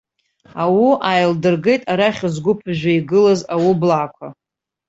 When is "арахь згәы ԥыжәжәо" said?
1.91-2.91